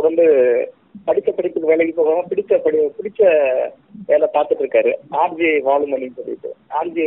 [0.00, 0.26] தொடர்ந்து
[1.06, 3.22] படித்த படிப்புக்கு வேலைக்கு போகாம பிடிச்ச படி பிடிச்ச
[4.08, 4.92] வேலை பார்த்துட்டு இருக்காரு.
[5.22, 6.50] ஆர்ஜே வாலுமணின்னு சொல்லிட்டு.
[6.78, 7.06] ஆர்ஜே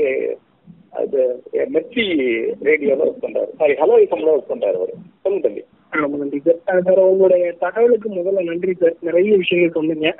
[1.01, 1.19] அது
[1.75, 2.03] மெர்ச்சி
[2.67, 3.49] ரேடியோல ஒர்க் பண்றாரு.
[3.59, 4.93] சாரி ஹலோ இசம்ல ஒர்க் பண்றாரு அவரு.
[5.23, 5.63] சொல்லுங்க தம்பி.
[6.03, 10.11] ரொம்ப நன்றி சார் சார் உங்களுடைய தகவலுக்கு முதல்ல நன்றி சார் நிறைய விஷயங்கள் சொன்னீங்க.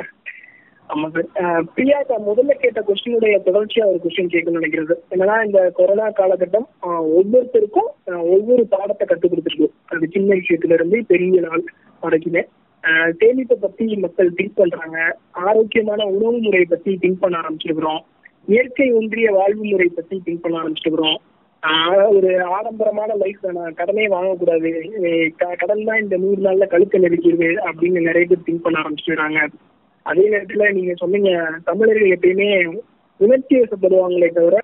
[0.89, 6.07] ஆமா சார் பிரியா சார் முதல்ல கேட்ட கொஸ்டினுடைய தொடர்ச்சியா ஒரு கொஸ்டின் கேட்கணும்னு நினைக்கிறேன் என்னன்னா இந்த கொரோனா
[6.19, 6.67] காலகட்டம்
[7.17, 7.89] ஒவ்வொருத்தருக்கும்
[8.33, 9.69] ஒவ்வொரு பாடத்தை கத்து கொடுத்துருக்கு.
[9.91, 11.63] அது சின்ன விஷயத்துல இருந்து பெரிய நாள்
[12.03, 12.43] வரைக்குமே.
[12.83, 15.17] சேமிப்பை பத்தி மக்கள் திங்க் பண்றாங்க.
[15.31, 17.99] ஆரோக்கியமான உணவு முறை பத்தி திங்க் பண்ண ஆரம்பிச்சிருக்கிறோம்.
[18.45, 21.17] இயற்கை ஒன்றிய வாழ்வு முறை பத்தி திங்க் பண்ண ஆரம்பிச்சிருக்கிறோம்.
[22.09, 24.89] ஒரு ஆடம்பரமான லைஃப் நான் கடனே வாங்கக்கூடாது.
[25.37, 29.47] க- கடன் தான் இந்த நூறு நாள்ல கழுத்தை நெருக்கிடுது அப்படின்னு நிறைய பேர் திங்க் பண்ண ஆரம்பிச்சிடுறாங்க
[30.01, 32.79] அதே நேரத்துல நீங்க சொன்னீங்க தமிழர்கள் எப்பயுமே
[33.17, 34.59] உணர்ச்சி வசப்படுவாங்களே தவிர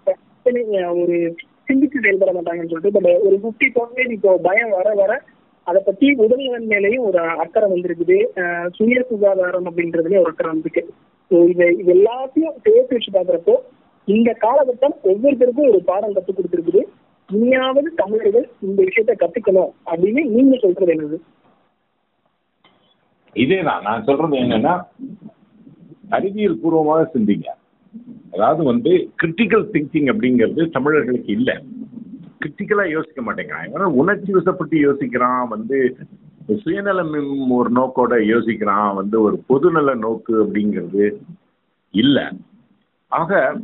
[0.93, 1.35] ஒரு
[1.67, 5.21] சிந்திச்சு செயல்பட மாட்டாங்கன்னு சொல்லிட்டு பட் ஒரு ஃபிஃப்டி பர்சன்டேஜ் இப்போ பயம் வர வர
[5.69, 8.17] அதை பத்தி உடல்நலன் மேலேயும் ஒரு அக்கறை வந்திருக்குது.
[8.77, 10.83] சுய சுகாதாரம் அப்படின்றதுலயும் ஒரு அக்கறை வந்திருக்கு.
[11.31, 13.55] ஸோ இதை இது எல்லாத்தையும் சேர்த்து வச்சு பாக்குறப்போ
[14.07, 16.81] இந்த காலகட்டம் ஒவ்வொருத்தருக்கும் ஒரு பாடம் கற்றுக் கொடுத்துருக்குது.
[17.29, 21.17] இனியாவது தமிழர்கள் இந்த விஷயத்த கத்துக்கணும் அப்படின்னு நீங்க சொல்றது என்னது?
[23.35, 24.73] இதேதான் நான் சொல்றது என்னன்னா
[26.17, 27.49] அறிவியல் பூர்வமாக சிந்திங்க.
[28.35, 31.55] அதாவது வந்து கிரிட்டிக்கல் திங்கிங் அப்படிங்கிறது தமிழர்களுக்கு இல்லை.
[32.41, 33.67] கிரிட்டிக்கலா யோசிக்க மாட்டேங்கிறான்.
[33.73, 35.77] ஏன்னா உணர்ச்சி வசப்பட்டு யோசிக்கிறான் வந்து
[36.63, 37.13] சுயநலம்
[37.57, 41.05] ஒரு நோக்கோட யோசிக்கிறான் வந்து ஒரு பொதுநல நோக்கு அப்படிங்கிறது
[41.93, 42.25] இல்லை.
[43.07, 43.61] ஆக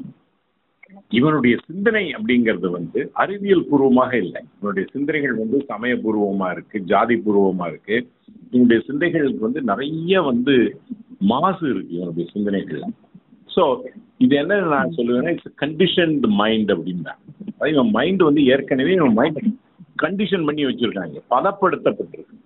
[1.09, 4.41] இவனுடைய சிந்தனை அப்படிங்கிறது வந்து அறிவியல் பூர்வமாக இல்லை.
[4.59, 7.97] இவனுடைய சிந்தனைகள் வந்து சமயபூர்வமா இருக்கு ஜாதி பூர்வமா இருக்கு.
[8.51, 10.55] இவனுடைய சிந்தனைகளுக்கு வந்து நிறைய வந்து
[11.31, 12.87] மாசு இருக்கு இவனுடைய சிந்தனைகள்ல.
[13.55, 13.63] ஸோ
[14.17, 17.13] இது என்ன நான் சொல்லுவேன்னா இட்ஸ் கண்டிஷன் மைண்ட் அப்படின்னா
[17.69, 19.39] இவன் மைண்ட் வந்து ஏற்கனவே இவன் மைண்ட்
[20.01, 21.21] கண்டிஷன் பண்ணி வச்சிருக்காங்க.
[21.29, 22.39] பதப்படுத்தப்பட்டிருக்கு.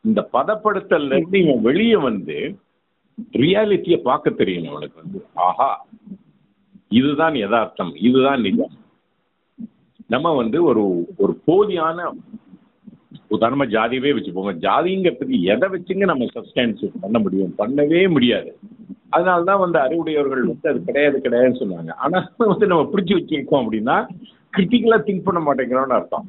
[0.00, 2.58] இந்த பதப்படுத்தல்ல இருந்து இவன் வெளியே வந்து
[3.32, 5.26] ரியாலிட்டியை பார்க்க தெரியும் அவனுக்கு வந்து.
[5.34, 5.86] ஆஹா
[6.88, 8.70] இதுதான் யதார்த்தம் இதுதான் நிஜம்.
[10.06, 12.10] நம்ம வந்து ஒரு ஒரு போதியான
[13.30, 14.52] உதாரணமா ஜாதியவே வச்சுப்போங்க.
[14.58, 17.54] ஜாதிங்கிறதுக்கு எதை வச்சுங்க நம்ம சப்ஸ்டான்ஸ் பண்ண முடியும்?
[17.58, 18.58] பண்ணவே முடியாது.
[19.08, 21.92] அதனால தான் வந்து அறிவுடையவர்கள் வந்து அது கிடையாது கிடையாதுன்னு சொன்னாங்க.
[21.94, 24.06] ஆனா வந்து நம்ம பிடிச்சி வச்சிருக்கோம் அப்படின்னா
[24.56, 26.26] கிரிட்டிக்கலா திங்க் பண்ண மாட்டேங்கிறோம்னு அர்த்தம்.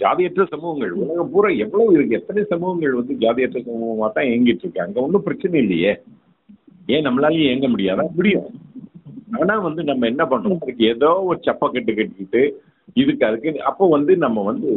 [0.00, 2.16] ஜாதியற்ற சமூகங்கள் உலகம் பூரா எவ்வளவு இருக்கு?
[2.16, 4.80] எத்தனை சமூகங்கள் வந்து ஜாதியற்ற சமூகமா தான் இயங்கிட்டு இருக்கு?
[4.80, 5.92] அங்க ஒன்றும் பிரச்சனை இல்லையே.
[6.86, 8.04] ஏன் நம்மளாலயும் இயங்க முடியாதா?
[8.14, 8.48] முடியும்.
[9.40, 10.58] ஆனா வந்து நம்ம என்ன பண்றோம்?
[10.62, 12.42] அதுக்கு ஏதோ ஒரு சப்பை கட்டு கட்டிக்கிட்டு
[12.94, 14.70] இதுக்கு அதுக்கு அப்போ வந்து நம்ம வந்து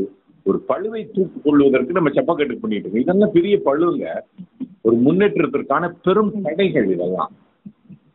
[0.46, 3.04] ஒரு பழுவை தூக்கு கொள்வதற்கு நம்ம செப்பக்கட்டு பண்ணிட்டு இருக்கோம்.
[3.04, 4.08] இதெல்லாம் பெரிய பழுவுங்க
[4.82, 7.32] ஒரு முன்னேற்றத்திற்கான பெரும் தடைகள் இதெல்லாம்.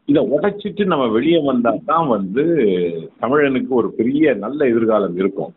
[0.08, 2.42] இதை உடைச்சிட்டு நம்ம வெளியே வந்தா தான் வந்து
[3.22, 5.52] தமிழனுக்கு ஒரு பெரிய நல்ல எதிர்காலம் இருக்கும்.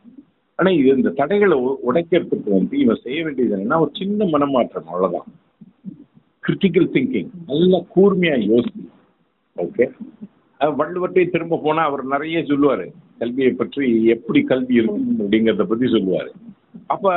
[0.59, 1.55] ஆனா இது இந்த தடைகளை
[1.89, 5.27] உடைக்கிறதுக்கு வந்து இவன் செய்ய வேண்டியது என்னன்னா ஒரு சின்ன மனமாற்றம் அவ்வளவுதான்.
[6.45, 8.81] கிரிட்டிக்கல் திங்கிங் நல்ல கூர்மையா யோசி
[9.57, 9.85] ஓகே
[10.61, 12.85] வள்ளுவர்கிட்டே திரும்ப போனா அவர் நிறைய சொல்லுவாரு
[13.21, 16.31] கல்வியை பற்றி எப்படி கல்வி இருக்கும் அப்படிங்கிறத பத்தி சொல்லுவாரு.
[16.93, 17.13] அப்ப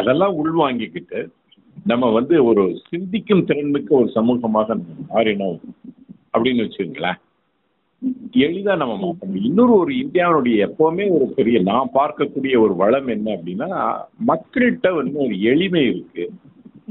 [0.00, 1.20] அதெல்லாம் உள்வாங்கிக்கிட்டு
[1.90, 4.76] நம்ம வந்து ஒரு சிந்திக்கும் திறன்மிக்க ஒரு சமூகமாக
[5.10, 5.58] மாறினோம்.
[6.36, 7.18] அப்படின்னு வச்சுக்கோங்களேன்.
[8.32, 9.48] எளிதா நம்ம மாற்ற முடியும்.
[9.48, 13.68] இன்னொரு ஒரு இந்தியாவுடைய எப்பவுமே ஒரு பெரிய நான் பார்க்கக்கூடிய ஒரு வளம் என்ன அப்படின்னா
[14.26, 16.30] மக்கள்கிட்ட வந்து ஒரு எளிமை இருக்கு.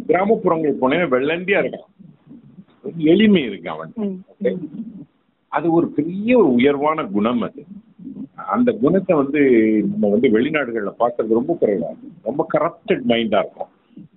[0.08, 1.92] கிராமப்புறங்கள் போனேன் வெள்ளண்டியா இருக்கான்.
[2.98, 3.94] எளிமை இருக்கு அவன்?
[5.48, 7.64] அது ஒரு பெரிய ஒரு உயர்வான குணம் அது.
[8.36, 9.42] அந்த குணத்தை வந்து
[9.92, 12.16] நம்ம வந்து வெளிநாடுகள்ல பார்க்கறது ரொம்ப குறைவா இருக்கும்.
[12.24, 13.72] ரொம்ப கரப்டட் மைண்டா இருக்கும்.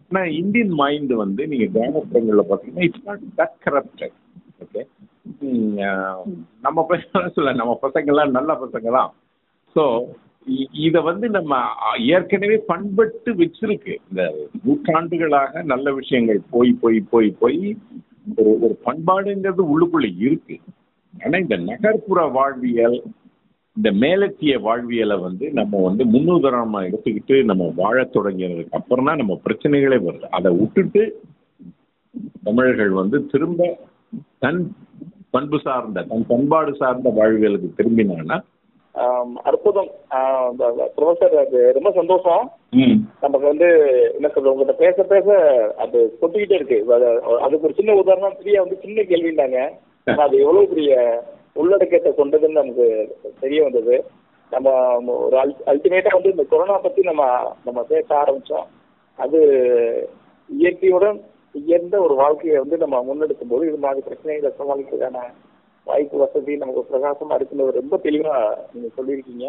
[0.09, 4.17] ஆனா இந்தியன் மைண்ட் வந்து நீங்க கிராமப்புறங்கள்ல பார்த்தீங்கன்னா இட்ஸ் நாட் தட் கரப்டட்
[6.67, 9.13] நம்ம பசங்க சொல்ல நம்ம பசங்கள்லாம் நல்ல பசங்க தான்
[9.77, 9.85] ஸோ
[10.87, 11.55] இதை வந்து நம்ம
[12.15, 13.95] ஏற்கனவே பண்பட்டு வச்சிருக்கு.
[14.11, 14.23] இந்த
[14.65, 17.61] நூற்றாண்டுகளாக நல்ல விஷயங்கள் போய் போய் போய் போய்
[18.39, 20.57] ஒரு ஒரு பண்பாடுங்கிறது உள்ளுக்குள்ள இருக்கு.
[21.15, 22.99] ஆனா இந்த நகர்ப்புற வாழ்வியல்
[23.77, 29.99] இந்த மேலத்திய வாழ்வியலை வந்து நம்ம வந்து முன்னுதாரணமா எடுத்துக்கிட்டு நம்ம வாழத் தொடங்கினதுக்கு அப்புறம் தான் நம்ம பிரச்சனைகளே
[30.07, 30.27] வருது.
[30.39, 31.03] அதை விட்டுட்டு
[32.47, 33.69] தமிழர்கள் வந்து திரும்ப
[34.45, 34.63] தன்
[35.31, 38.41] பண்பு சார்ந்த தன் பண்பாடு சார்ந்த வாழ்வியலுக்கு திரும்பினான்னா?
[39.35, 39.91] அற்புதம்.
[40.97, 42.53] ப்ரொஃபசர் அது ரொம்ப சந்தோஷம்.
[43.21, 43.67] நமக்கு வந்து
[44.13, 45.35] என்ன சொல்றது உங்கள்கிட்ட பேச பேச
[45.79, 46.85] அது கொட்டிக்கிட்டே இருக்கு.
[46.89, 49.71] அது- அதுக்கு ஒரு சின்ன உதாரணம் பிரியா வந்து சின்ன கேள்வின்னாங்க
[50.05, 51.23] ஆனா அது எவ்வளவு பெரிய
[51.53, 54.05] உள்ளடக்கத்தை கொண்டதுன்னு நமக்கு தெரிய வந்தது.
[54.51, 58.67] நம்ம ஒரு அல் அல்டிமேட்டா வந்து இந்த கொரோனா பத்தி நம்ம நம்ம பேச ஆரம்பிச்சோம்.
[59.17, 60.09] அது
[60.59, 61.21] இயற்கையுடன்
[61.55, 65.21] உயர்ந்த ஒரு வாழ்க்கையை வந்து நம்ம முன்னெடுக்கும் போது இது மாதிரி பிரச்சனைகளை சமாளிக்கிறதுக்கான
[65.87, 68.35] வாய்ப்பு வசதி நமக்கு பிரகாசமா இருக்குன்னு ரொம்ப தெளிவா
[68.73, 69.47] நீங்க சொல்லியிருக்கீங்க.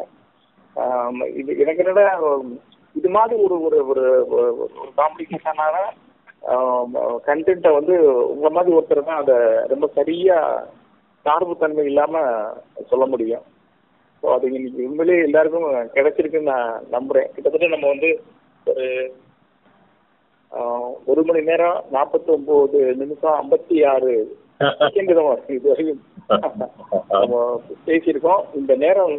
[1.39, 2.05] இது எனக்கு என்னடா
[2.95, 5.75] இது மாதிரி ஒரு ஒரு ஒரு காம்ப்ளிகேஷனான
[7.27, 7.95] கண்டென்ட்டை வந்து
[8.33, 9.35] உங்க மாதிரி ஒருத்தர் தான் அதை
[9.73, 10.37] ரொம்ப சரியா
[11.25, 12.21] சார்பு தன்மை இல்லாம
[12.91, 13.43] சொல்ல முடியும்.
[14.23, 17.29] ஸோ அது இன்னைக்கு உண்மையிலேயே எல்லாருக்கும் கிடைச்சிருக்குன்னு நான் நம்புறேன்.
[17.35, 18.09] கிட்டத்தட்ட நம்ம வந்து
[18.67, 18.85] ஒரு
[21.11, 24.13] ஒரு மணி நேரம் நாற்பத்தி ஒன்பது நிமிஷம் ஐம்பத்தி ஆறு
[27.87, 28.41] பேசியிருக்கோம்.
[28.59, 29.13] இந்த நேரம்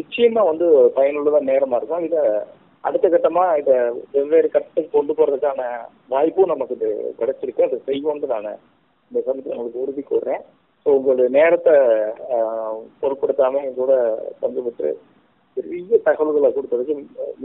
[0.00, 0.66] நிச்சயமா வந்து
[0.96, 2.06] பயனுள்ளதா நேரமா இருக்கும்.
[2.08, 2.16] இத
[2.84, 3.70] அடுத்த கட்டமா இத
[4.14, 5.62] வெவ்வேறு கட்டத்துக்கு கொண்டு போறதுக்கான
[6.14, 7.66] வாய்ப்பும் நமக்கு இது கிடைச்சிருக்கு.
[7.68, 8.50] அதை செய்வோம்னு நான்
[9.10, 10.42] இந்த சமயத்தில் உங்களுக்கு உறுதி கூறுறேன்.
[10.86, 11.74] ஸோ உங்களுடைய நேரத்தை
[13.02, 13.92] பொருட்படுத்தாம கூட
[14.42, 14.90] பங்கு பெற்று
[15.56, 16.94] பெரிய தகவல்களை கொடுத்ததுக்கு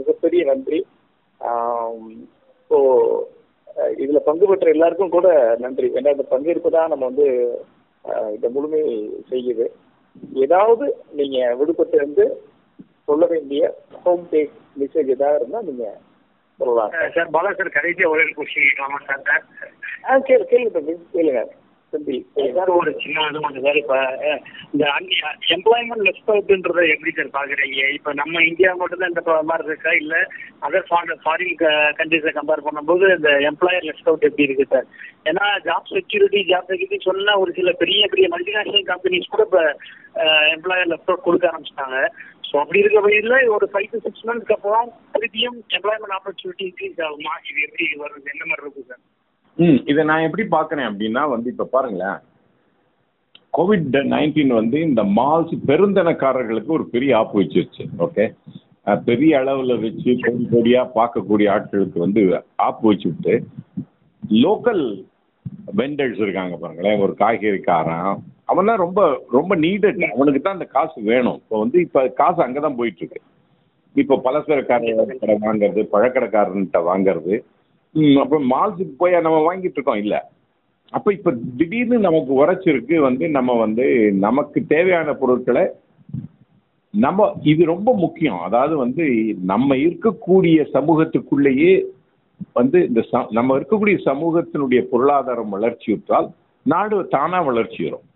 [0.00, 0.80] மிகப்பெரிய நன்றி.
[2.70, 2.78] ஸோ
[4.02, 5.28] இதுல பங்கு பெற்ற எல்லாருக்கும் கூட
[5.64, 5.88] நன்றி.
[5.98, 7.26] ஏன்னா இந்த பங்கேற்பு தான் நம்ம வந்து
[8.36, 8.82] இந்த முழுமை
[9.30, 9.66] செய்யுது.
[10.44, 10.84] ஏதாவது
[11.18, 12.24] நீங்க விடுபட்டு இருந்து
[13.08, 13.62] சொல்ல வேண்டிய
[14.04, 15.86] ஹோம் பேஜ் மெசேஜ் ஏதாவது இருந்தா நீங்க
[16.60, 16.92] சொல்லலாம்.
[17.14, 19.44] சார் பாலா சார் கடைசியா ஒரே கொஸ்டின் கேட்கலாமா சார்?
[20.28, 21.42] கேளு கேளுங்க.
[21.92, 22.16] தம்பி
[22.56, 23.96] சார் ஒரு சின்ன இது மட்டும் சார் இப்ப
[24.72, 24.84] இந்த
[25.56, 27.84] எம்ப்ளாய்மெண்ட் லெஃப்ட் அவுட்ன்றதை எப்படி சார் பாக்குறீங்க?
[27.98, 29.92] இப்ப நம்ம இந்தியா மட்டும் தான் இந்த மாதிரி இருக்கா?
[30.02, 30.14] இல்ல
[30.66, 30.88] அதர்
[31.24, 31.56] ஃபாரின்
[32.00, 34.88] கண்ட்ரிஸை கம்பேர் பண்ணும்போது இந்த எம்ப்ளாயர் லெஃப்ட் அவுட் எப்படி இருக்கு சார்?
[35.30, 39.62] ஏன்னா ஜாப் செக்யூரிட்டி ஜாப் செக்யூரிட்டி சொன்னா ஒரு சில பெரிய பெரிய மல்டிநேஷனல் கம்பெனிஸ் கூட இப்ப
[40.56, 42.00] எம்ப்ளாயர் லெஃப்ட் அவுட் கொடுக்க ஆரம்பிச்சிட்டாங்க.
[42.48, 47.34] ஸோ அப்படி இருக்க வகையில் ஒரு ஃபைவ் டு சிக்ஸ் மந்த்ஸ்க்கு அப்புறம் திருப்பியும் எம்ப்ளாய்மெண்ட் ஆப்பர்ச்சுனிட்டி இன்க்ரீஸ் ஆகுமா?
[47.50, 48.28] இது எப்படி வருது?
[48.34, 49.02] என்ன மாதிரி இருக்கும் சார்?
[49.58, 52.18] ம் இதை நான் எப்படி பார்க்குறேன் அப்படின்னா வந்து இப்போ பாருங்களேன்.
[53.56, 58.24] கோவிட் நைன்டீன் வந்து இந்த மால்ஸ் பெருந்தனக்காரர்களுக்கு ஒரு பெரிய ஆப்பு வச்சிருச்சு ஓகே
[59.08, 62.20] பெரிய அளவில் வச்சு கோடி கோடியாக பார்க்கக்கூடிய ஆட்களுக்கு வந்து
[62.66, 63.34] ஆப்பு வச்சுட்டு
[64.44, 64.84] லோக்கல்
[65.78, 67.00] வெண்டர்ஸ் இருக்காங்க பாருங்களேன்.
[67.04, 68.08] ஒரு காய்கறிக்காரன்
[68.50, 69.00] அவன் ரொம்ப
[69.38, 71.38] ரொம்ப நீடட் அவனுக்கு தான் அந்த காசு வேணும்.
[71.42, 73.20] இப்போ வந்து இப்போ காசு அங்கே தான் போயிட்டு இருக்கு.
[73.96, 77.34] இப்போ பலசரக்காரர் கடை வாங்குறது பழக்கடைக்காரன்கிட்ட வாங்குறது
[77.94, 80.20] அப்புறம் மால்ஸுக்கு போய் நம்ம வாங்கிட்டு இருக்கோம் இல்லை.
[80.92, 83.84] அப்போ இப்போ திடீர்னு நமக்கு உரைச்சிருக்கு வந்து நம்ம வந்து
[84.26, 85.64] நமக்கு தேவையான பொருட்களை
[86.94, 88.40] நம்ம இது ரொம்ப முக்கியம்.
[88.46, 89.04] அதாவது வந்து
[89.52, 91.72] நம்ம இருக்கக்கூடிய சமூகத்துக்குள்ளேயே
[92.58, 96.28] வந்து இந்த ச நம்ம இருக்கக்கூடிய சமூகத்தினுடைய பொருளாதாரம் வளர்ச்சி விட்டால்
[96.66, 98.06] நாடு தானாக வளர்ச்சி வரும்.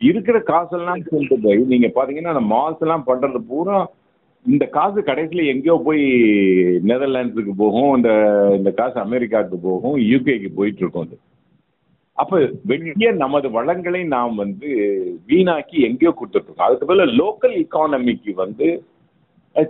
[0.00, 3.78] இருக்கிற காசெல்லாம் கொண்டு போய் நீங்கள் பார்த்தீங்கன்னா அந்த மால்ஸ் எல்லாம் பண்ணுறது பூரா
[4.46, 6.02] இந்த காசு கடைசியில் எங்கேயோ போய்
[6.90, 8.10] நெதர்லாண்ட்ஸுக்கு போகும் இந்த
[8.58, 11.16] இந்த காசு அமெரிக்காவுக்கு போகும் யூகேக்கு போயிட்டு இருக்கும் அது.
[12.18, 12.36] அப்போ
[12.70, 14.68] வெளியே நமது வளங்களை நாம் வந்து
[15.30, 18.68] வீணாக்கி எங்கேயோ கொடுத்துட்ருக்கோம் அதுக்கு பதில் லோக்கல் இக்கானமிக்கு வந்து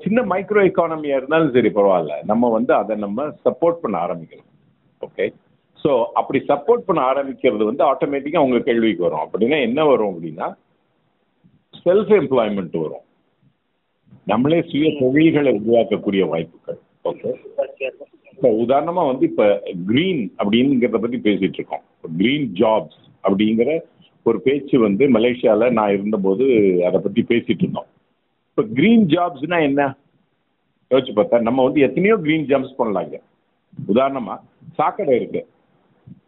[0.05, 2.15] சின்ன மைக்ரோ எக்கானமியாக இருந்தாலும் சரி பரவாயில்ல.
[2.31, 4.49] நம்ம வந்து அதை நம்ம சப்போர்ட் பண்ண ஆரம்பிக்கணும்.
[5.03, 5.27] ஓகே
[5.85, 5.91] ஸோ
[6.21, 9.25] அப்படி சப்போர்ட் பண்ண ஆரம்பிக்கிறது வந்து ஆட்டோமேட்டிக்காக உங்கள் கேள்விக்கு வரும்.
[9.27, 10.49] அப்படின்னா என்ன வரும் அப்படின்னா
[11.85, 13.05] செல்ஃப் எம்ப்ளாய்மெண்ட் வரும்.
[14.31, 16.79] நம்மளே சுய தொழில்களை உருவாக்கக்கூடிய வாய்ப்புகள்.
[17.11, 17.31] ஓகே
[18.33, 19.47] இப்போ உதாரணமா வந்து இப்போ
[19.91, 21.85] கிரீன் அப்படிங்கிறத பத்தி பேசிட்டு இருக்கோம்.
[22.19, 23.71] கிரீன் ஜாப்ஸ் அப்படிங்கிற
[24.29, 26.45] ஒரு பேச்சு வந்து மலேசியாவில் நான் இருந்தபோது
[26.89, 27.89] அதை பற்றி பேசிட்டு இருந்தோம்.
[28.51, 29.83] இப்போ கிரீன் ஜாப்ஸ்னா என்ன?
[30.91, 33.17] யோசிச்சு பார்த்தா நம்ம வந்து எத்தனையோ கிரீன் ஜாப்ஸ் பண்ணலாங்க.
[33.93, 34.45] உதாரணமாக
[34.79, 35.43] சாக்கடை இருக்கு.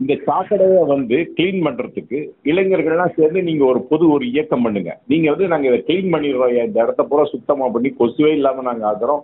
[0.03, 2.19] இந்த சாக்கடையை வந்து கிளீன் பண்றதுக்கு
[2.51, 4.93] இளைஞர்கள்லாம் சேர்ந்து நீங்க ஒரு பொது ஒரு இயக்கம் பண்ணுங்க.
[5.07, 6.55] நீங்க வந்து நாங்க இதை கிளீன் பண்ணிடுறோம்.
[6.67, 9.23] இந்த இடத்த பூரா சுத்தமா பண்ணி கொசுவே இல்லாம நாங்க ஆக்குறோம்.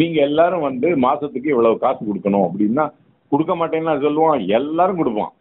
[0.00, 2.86] நீங்க எல்லாரும் வந்து மாசத்துக்கு இவ்வளவு காசு கொடுக்கணும் அப்படின்னா
[3.32, 5.32] கொடுக்க மாட்டேன்னா சொல்லுவோம் எல்லாரும் கொடுப்போம்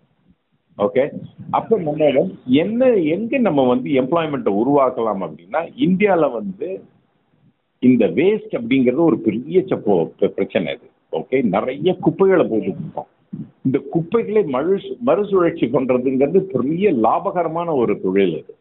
[0.77, 1.03] ஓகே
[1.51, 2.09] அப்போ நம்ம
[2.63, 6.67] என்ன எங்க நம்ம வந்து எம்ப்ளாய்மெண்ட்டை உருவாக்கலாம் அப்படின்னா இந்தியாவில் வந்து
[7.83, 9.61] இந்த வேஸ்ட் அப்படிங்கிறது ஒரு பெரிய
[10.33, 13.09] பிரச்சனை இது ஓகே நிறைய குப்பைகளை போட்டு கொடுப்போம்
[13.65, 14.75] இந்த குப்பைகளை மறு
[15.09, 18.53] மறுசுழற்சி பண்றதுங்கிறது பெரிய லாபகரமான ஒரு தொழில் அது.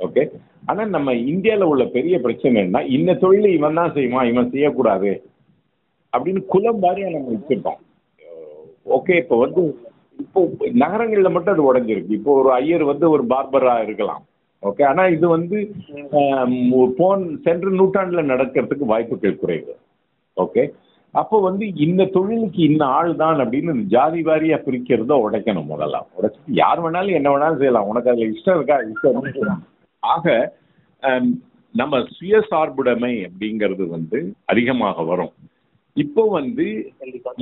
[0.00, 0.22] ஓகே?
[0.66, 5.12] ஆனா நம்ம இந்தியாவில் உள்ள பெரிய பிரச்சனை என்ன இந்த தொழிலை இவன் தான் செய்வான் இவன் செய்யக்கூடாது
[6.12, 7.80] அப்படின்னு குலம் வாரியா நம்ம வச்சிருக்கோம்
[8.96, 9.62] ஓகே இப்போ வந்து
[10.22, 10.40] இப்போ
[10.82, 12.16] நகரங்களில் மட்டும் அது உடஞ்சிருக்கு.
[12.18, 14.22] இப்போ ஒரு ஐயர் வந்து ஒரு பார்பரா இருக்கலாம்.
[14.62, 14.82] ஓகே?
[14.84, 15.56] ஆனா இது வந்து
[16.96, 19.74] போன் சென்ற நூற்றாண்டுல நடக்கிறதுக்கு வாய்ப்புகள் குறைவு.
[20.36, 20.62] ஓகே?
[21.14, 26.00] அப்போ வந்து இந்த தொழிலுக்கு இந்த ஆள் தான் அப்படின்னு இந்த ஜாதி வாரியா பிரிக்கிறத உடைக்கணும் முதல்ல.
[26.18, 27.90] உடைச்சிட்டு யார் வேணாலும் என்ன வேணாலும் செய்யலாம்.
[27.92, 28.78] உனக்கு அதுல இஷ்டம் இருக்கா?
[28.92, 29.64] இஷ்டம்
[30.02, 30.26] ஆக
[31.02, 31.32] ஆம்,
[31.74, 35.32] நம்ம சுயசார்புடைமை அப்படிங்கிறது வந்து அதிகமாக வரும்.
[35.96, 36.64] இப்போ வந்து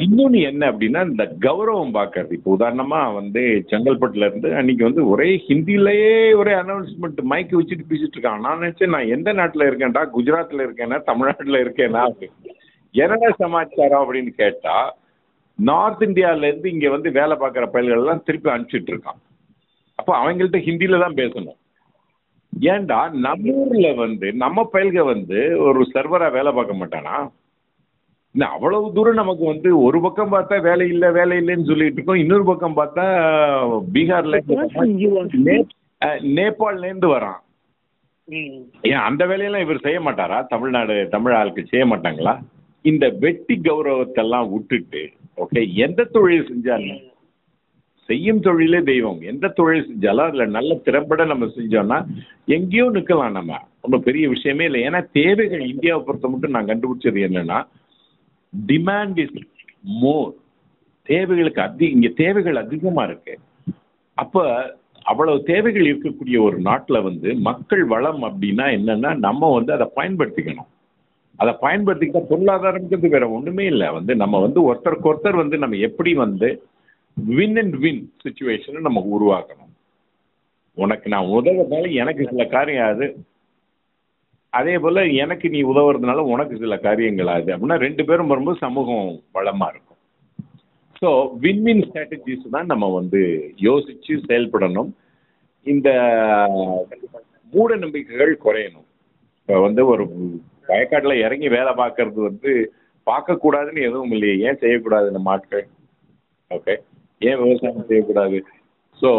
[0.04, 2.32] இன்னொன்னு என்ன அப்படின்னா இந்த கௌரவம் பார்க்கறது.
[2.38, 8.42] இப்போ உதாரணமா வந்து செங்கல்பட்டுல இருந்து அன்னைக்கு வந்து ஒரே ஹிந்திலேயே ஒரே அனௌன்ஸ்மெண்ட் மைக்கு வச்சுட்டு பேசிட்டு இருக்கான்.
[8.46, 10.02] நான் நினைச்சேன் நான் எந்த நாட்டுல இருக்கேன்டா?
[10.16, 10.98] குஜராத்ல இருக்கேனா?
[11.10, 12.02] தமிழ்நாட்டுல இருக்கேனா?
[12.10, 12.58] அப்படின்னு.
[12.94, 14.76] என்னடா சமாச்சாரம் அப்படின்னு கேட்டா
[15.58, 19.20] நார்த் இந்தியால இருந்து இங்க வந்து வேலை பார்க்குற பயல்கள் எல்லாம் திருப்பி அனுப்பிச்சிட்டு இருக்கான்.
[19.99, 21.58] அப்போ அவங்கள்ட்ட ஹிந்தியில தான் பேசணும்.
[22.52, 27.16] ஏன்டா நம்ம ஊர்ல வந்து நம்ம பயல்க வந்து ஒரு சர்வரா வேலை பார்க்க மாட்டானா?
[28.34, 32.22] இன்னும் அவ்வளவு தூரம் நமக்கு வந்து ஒரு பக்கம் பார்த்தா வேலை இல்லை வேலை இல்லைன்னு சொல்லிட்டு இருக்கோம்.
[32.25, 33.04] இன்னொரு பக்கம் பார்த்தா
[33.94, 34.38] பீகார்ல
[36.38, 37.40] நேபாள்ல இருந்து வரான்.
[38.90, 40.46] ஏன் அந்த வேலையெல்லாம் இவர் செய்ய மாட்டாரா?
[40.46, 42.34] தமிழ்நாடு தமிழ் ஆளுக்கு செய்ய மாட்டாங்களா?
[42.82, 45.02] இந்த வெட்டி கௌரவத்தெல்லாம் விட்டுட்டு
[45.36, 47.10] ஓகே எந்த தொழில் செஞ்சாலும்
[48.08, 49.20] செய்யும் தொழிலே தெய்வம்.
[49.20, 51.98] எந்த தொழில் செஞ்சாலும் அதுல நல்ல திறம்பட நம்ம செஞ்சோம்னா
[52.46, 53.58] எங்கேயோ நிக்கலாம் நம்ம.
[53.80, 54.80] ஒன்றும் பெரிய விஷயமே இல்லை.
[54.88, 57.58] ஏன்னா தேவைகள் இந்தியாவை பொறுத்த மட்டும் நான் கண்டுபிடிச்சது என்னன்னா
[58.66, 59.36] டிமாண்ட் இஸ்
[59.80, 60.32] மோர்
[61.02, 63.38] தேவைகளுக்கு அதிக இங்க தேவைகள் அதிகமா இருக்கு.
[64.14, 64.44] அப்ப
[65.02, 70.70] அவ்வளவு தேவைகள் இருக்கக்கூடிய ஒரு நாட்டுல வந்து மக்கள் வளம் அப்படின்னா என்னன்னா நம்ம வந்து அதை பயன்படுத்திக்கணும்.
[71.42, 73.88] அதை பயன்படுத்திக்கிட்ட பொருளாதாரம்ங்கிறது வேற ஒண்ணுமே இல்லை.
[73.96, 76.50] வந்து நம்ம வந்து ஒருத்தருக்கு ஒருத்தர் வந்து நம்ம எப்படி வந்து
[77.38, 79.72] வின் அண்ட் வின் சுச்சுவேஷனை நம்ம உருவாக்கணும்.
[80.76, 83.06] உனக்கு நான் உதவுறதுனால எனக்கு சில காரியம் ஆகுது
[84.58, 89.06] அதே போல எனக்கு நீ உதவுறதுனால உனக்கு சில காரியங்கள் ஆகுது அப்படின்னா ரெண்டு பேரும் வரும்போது சமூகம்
[89.37, 89.99] வளமா இருக்கும்.
[91.00, 91.11] ஸோ
[91.44, 93.20] வின்வின் ஸ்ட்ராட்டஜிஸ் தான் நம்ம வந்து
[93.68, 94.90] யோசிச்சு செயல்படணும்.
[95.66, 95.88] இந்த
[97.52, 98.87] மூட நம்பிக்கைகள் குறையணும்.
[99.38, 100.04] இப்போ வந்து ஒரு
[100.69, 102.52] வயக்காட்டில் இறங்கி வேலை பார்க்கறது வந்து
[103.07, 104.35] பார்க்கக்கூடாதுன்னு எதுவும் இல்லையே.
[104.49, 105.64] ஏன் செய்யக்கூடாது நம்ம ஆட்கள்
[106.50, 106.75] ஓகே
[107.28, 108.38] ஏன் விவசாயம் செய்யக்கூடாது?
[109.00, 109.11] ஸோ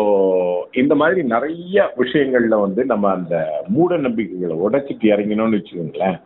[0.82, 3.36] இந்த மாதிரி நிறைய விஷயங்கள்ல வந்து நம்ம அந்த
[3.76, 6.18] மூட நம்பிக்கைகளை உடைச்சிட்டு இறங்கினோம்னு வச்சுக்கோங்களேன்.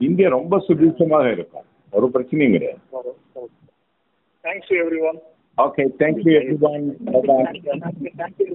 [0.00, 1.66] இந்தியா ரொம்ப சுபிட்சமாக இருக்கும்.
[1.96, 2.80] ஒரு பிரச்சனையும் கிடையாது.
[4.44, 4.76] Thanks to
[5.10, 5.20] everyone
[5.58, 6.32] okay thank you
[6.70, 6.84] everyone
[7.28, 8.50] thank you